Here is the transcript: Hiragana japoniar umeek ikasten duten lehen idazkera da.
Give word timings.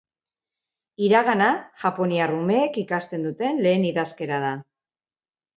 Hiragana 1.07 1.49
japoniar 1.83 2.33
umeek 2.37 2.81
ikasten 2.85 3.29
duten 3.29 3.63
lehen 3.67 3.89
idazkera 3.91 4.41
da. 4.49 4.59